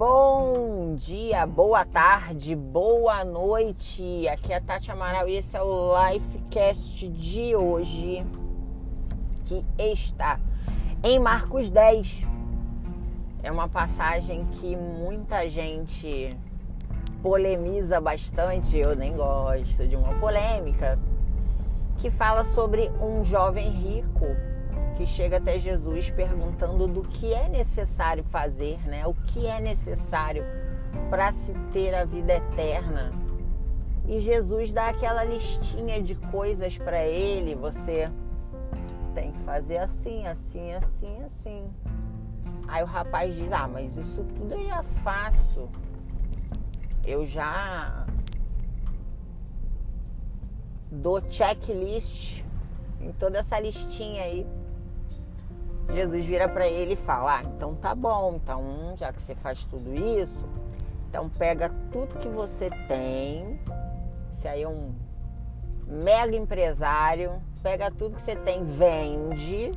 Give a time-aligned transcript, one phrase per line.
[0.00, 4.26] Bom dia, boa tarde, boa noite.
[4.28, 8.24] Aqui é a Tati Amaral e esse é o Lifecast de hoje,
[9.44, 10.40] que está
[11.04, 12.26] em Marcos 10.
[13.42, 16.34] É uma passagem que muita gente
[17.22, 20.98] polemiza bastante, eu nem gosto de uma polêmica,
[21.98, 24.24] que fala sobre um jovem rico
[25.00, 29.06] que chega até Jesus perguntando do que é necessário fazer, né?
[29.06, 30.44] O que é necessário
[31.08, 33.10] para se ter a vida eterna.
[34.06, 38.10] E Jesus dá aquela listinha de coisas para ele, você
[39.14, 41.64] tem que fazer assim, assim, assim, assim.
[42.68, 45.66] Aí o rapaz diz: "Ah, mas isso tudo eu já faço.
[47.06, 48.04] Eu já
[50.92, 52.42] dou checklist
[53.00, 54.59] em toda essa listinha aí.
[55.92, 59.64] Jesus vira para ele e fala: ah, então tá bom, então já que você faz
[59.64, 60.48] tudo isso,
[61.08, 63.60] então pega tudo que você tem,
[64.40, 64.92] se aí é um
[65.86, 69.72] mega empresário, pega tudo que você tem, vende,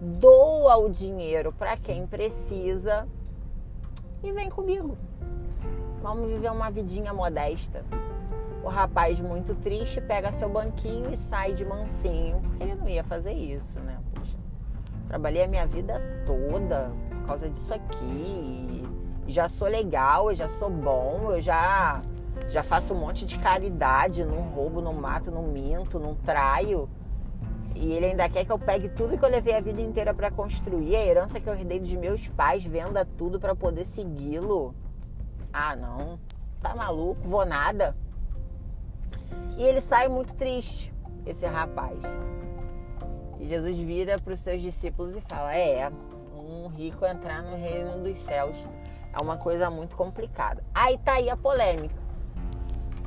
[0.00, 3.06] doa o dinheiro para quem precisa
[4.22, 4.96] e vem comigo.
[6.02, 7.84] Vamos viver uma vidinha modesta.
[8.64, 13.04] O rapaz, muito triste, pega seu banquinho e sai de mansinho, porque ele não ia
[13.04, 13.98] fazer isso, né?
[15.08, 18.82] Trabalhei a minha vida toda por causa disso aqui.
[19.26, 22.00] Já sou legal, eu já sou bom, eu já
[22.48, 26.88] já faço um monte de caridade, não roubo, não mato, não minto, não traio.
[27.74, 30.30] E ele ainda quer que eu pegue tudo que eu levei a vida inteira para
[30.30, 34.74] construir, a herança que eu herdei dos meus pais, venda tudo para poder segui-lo.
[35.52, 36.18] Ah, não.
[36.60, 37.94] Tá maluco, vou nada.
[39.58, 40.92] E ele sai muito triste,
[41.26, 41.98] esse rapaz.
[43.40, 45.90] E Jesus vira para os seus discípulos e fala: É,
[46.36, 48.56] um rico entrar no reino dos céus
[49.12, 50.62] é uma coisa muito complicada.
[50.74, 51.94] Aí tá aí a polêmica.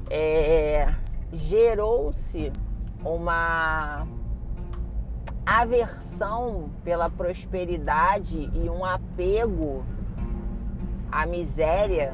[0.10, 0.94] É,
[1.32, 2.52] Gerou-se
[3.04, 4.08] uma
[5.46, 9.86] aversão pela prosperidade e um apego
[11.12, 12.14] à miséria,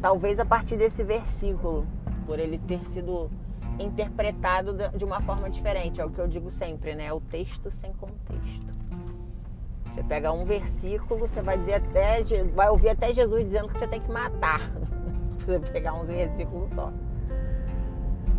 [0.00, 1.86] talvez a partir desse versículo,
[2.26, 3.30] por ele ter sido
[3.82, 6.00] interpretado de uma forma diferente.
[6.00, 7.06] É o que eu digo sempre, né?
[7.06, 8.70] É o texto sem contexto.
[9.86, 12.22] Você pega um versículo, você vai dizer até,
[12.54, 14.70] vai ouvir até Jesus dizendo que você tem que matar.
[15.38, 16.92] você pegar uns versículos só.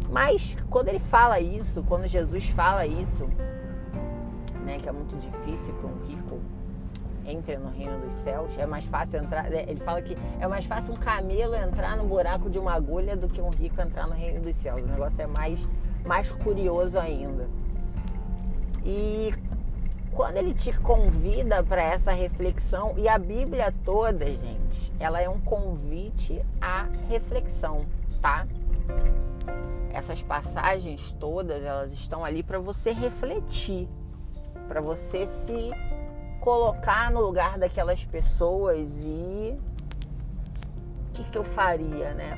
[0.10, 3.30] Mas quando ele fala isso, quando Jesus fala isso,
[4.66, 6.40] né, que é muito difícil para um rico
[7.26, 8.58] entre no reino dos céus.
[8.58, 9.50] É mais fácil entrar.
[9.50, 13.16] Né, ele fala que é mais fácil um camelo entrar no buraco de uma agulha
[13.16, 14.84] do que um rico entrar no reino dos céus.
[14.84, 15.68] O negócio é mais,
[16.06, 17.48] mais curioso ainda.
[18.84, 19.34] E
[20.12, 25.40] quando ele te convida para essa reflexão, e a Bíblia toda, gente, ela é um
[25.40, 27.86] convite à reflexão,
[28.22, 28.46] tá?
[29.94, 33.88] Essas passagens todas, elas estão ali para você refletir,
[34.68, 35.72] para você se
[36.42, 39.56] colocar no lugar daquelas pessoas e
[41.10, 42.34] o que, que eu faria, né?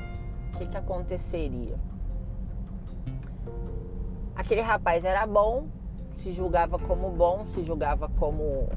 [0.52, 1.76] O que, que aconteceria?
[4.36, 5.66] Aquele rapaz era bom,
[6.16, 8.68] se julgava como bom, se julgava como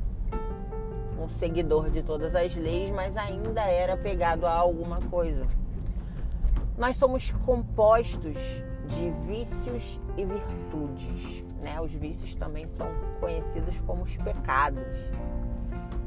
[1.20, 5.46] um seguidor de todas as leis, mas ainda era pegado a alguma coisa.
[6.78, 8.38] Nós somos compostos
[8.88, 11.47] de vícios e virtudes.
[11.62, 11.80] Né?
[11.82, 12.88] Os vícios também são
[13.20, 14.84] conhecidos como os pecados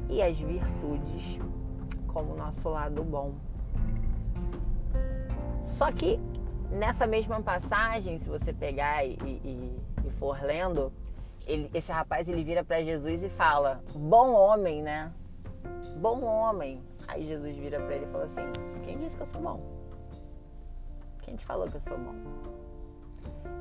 [0.09, 1.39] e as virtudes
[2.07, 3.35] como o nosso lado bom.
[5.79, 6.21] Só que
[6.71, 10.93] nessa mesma passagem, se você pegar e, e, e for lendo,
[11.47, 15.13] ele, esse rapaz ele vira para Jesus e fala: Bom homem, né?
[15.97, 16.83] Bom homem.
[17.09, 18.53] Aí Jesus vira para ele e fala assim:
[18.85, 19.61] Quem disse que eu sou bom?
[21.23, 22.15] Quem te falou que eu sou bom?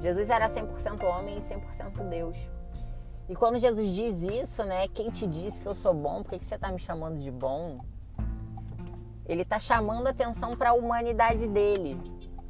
[0.02, 2.38] Jesus era 100% homem e 100% Deus.
[3.28, 4.88] E quando Jesus diz isso, né?
[4.88, 6.24] Quem te disse que eu sou bom?
[6.24, 7.78] Por que, que você está me chamando de bom?
[9.26, 12.00] Ele está chamando atenção para a humanidade dele.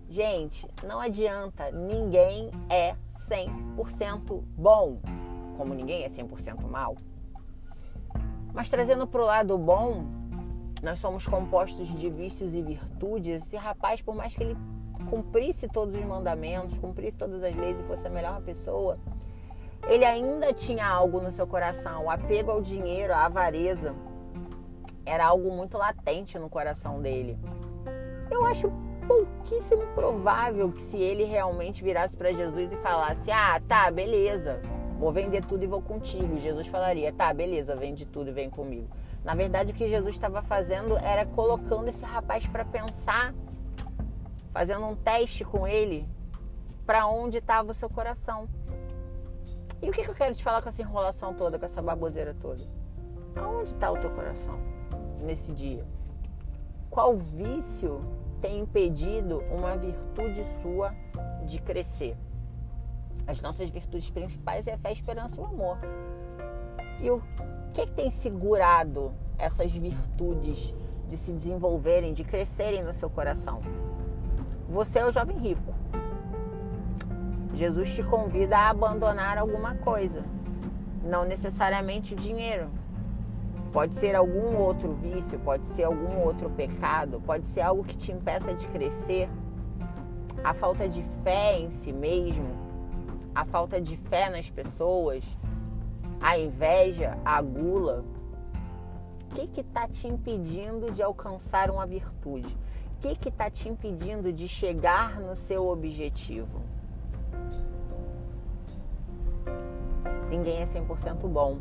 [0.07, 1.69] Gente, não adianta.
[1.71, 2.95] Ninguém é
[3.27, 4.99] 100% bom,
[5.57, 6.95] como ninguém é 100% mal.
[8.53, 10.05] Mas trazendo para o lado bom,
[10.81, 13.43] nós somos compostos de vícios e virtudes.
[13.43, 14.57] Esse rapaz, por mais que ele
[15.09, 18.97] cumprisse todos os mandamentos, cumprisse todas as leis e fosse a melhor pessoa,
[19.87, 23.93] ele ainda tinha algo no seu coração, o apego ao dinheiro, a avareza.
[25.05, 27.37] Era algo muito latente no coração dele.
[28.29, 28.71] Eu acho
[29.07, 34.61] pouquíssimo provável que se ele realmente virasse para Jesus e falasse: "Ah, tá, beleza.
[34.99, 36.37] Vou vender tudo e vou contigo".
[36.37, 38.87] Jesus falaria: "Tá, beleza, vende tudo e vem comigo".
[39.23, 43.33] Na verdade, o que Jesus estava fazendo era colocando esse rapaz para pensar,
[44.59, 46.05] fazendo um teste com ele,
[46.85, 48.45] para onde estava o seu coração.
[49.81, 52.35] E o que, que eu quero te falar com essa enrolação toda, com essa baboseira
[52.41, 52.61] toda?
[53.37, 54.59] Aonde está o teu coração
[55.21, 55.85] nesse dia?
[56.89, 58.01] Qual vício
[58.41, 60.93] tem impedido uma virtude sua
[61.45, 62.17] de crescer?
[63.25, 65.77] As nossas virtudes principais é a fé, a esperança e o amor.
[67.01, 67.21] E o
[67.73, 70.75] que, que tem segurado essas virtudes
[71.07, 73.61] de se desenvolverem, de crescerem no seu coração?
[74.69, 75.73] Você é o jovem rico.
[77.55, 80.23] Jesus te convida a abandonar alguma coisa,
[81.03, 82.69] não necessariamente dinheiro.
[83.73, 88.11] Pode ser algum outro vício, pode ser algum outro pecado, pode ser algo que te
[88.11, 89.27] impeça de crescer.
[90.43, 92.47] A falta de fé em si mesmo,
[93.33, 95.25] a falta de fé nas pessoas,
[96.21, 98.05] a inveja, a gula.
[99.31, 102.55] O que está te impedindo de alcançar uma virtude?
[103.01, 106.59] O que está te impedindo de chegar no seu objetivo?
[110.29, 111.59] Ninguém é 100% bom.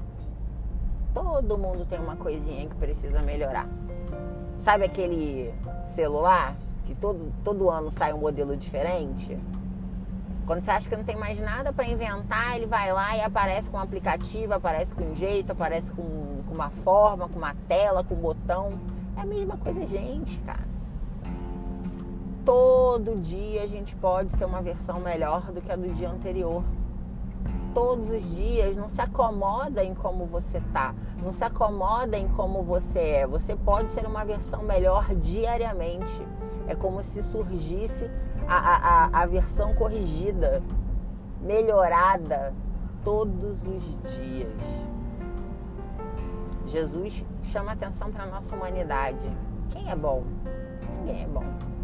[1.15, 3.69] Todo mundo tem uma coisinha que precisa melhorar.
[4.59, 5.55] Sabe aquele
[5.85, 9.39] celular que todo, todo ano sai um modelo diferente?
[10.45, 13.71] Quando você acha que não tem mais nada para inventar, ele vai lá e aparece
[13.71, 18.03] com um aplicativo, aparece com um jeito, aparece com, com uma forma, com uma tela,
[18.03, 18.77] com um botão.
[19.17, 20.78] É a mesma coisa, gente, cara.
[22.49, 26.65] Todo dia a gente pode ser uma versão melhor do que a do dia anterior
[27.75, 32.63] todos os dias, não se acomoda em como você tá, não se acomoda em como
[32.63, 33.27] você é.
[33.27, 36.27] Você pode ser uma versão melhor diariamente.
[36.67, 38.11] É como se surgisse
[38.49, 40.63] a, a, a versão corrigida,
[41.43, 42.55] melhorada
[43.05, 43.85] todos os
[44.17, 44.49] dias.
[46.67, 49.31] Jesus chama atenção para a nossa humanidade.
[49.69, 50.25] Quem é bom?
[51.05, 51.78] Ninguém é bom.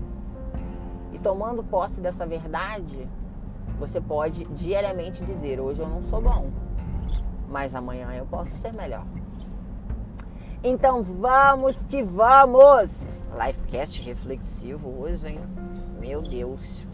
[1.24, 3.08] Tomando posse dessa verdade,
[3.78, 6.50] você pode diariamente dizer: hoje eu não sou bom,
[7.48, 9.06] mas amanhã eu posso ser melhor.
[10.62, 12.90] Então vamos que vamos!
[13.42, 15.40] Lifecast reflexivo hoje, hein?
[15.98, 16.84] Meu Deus!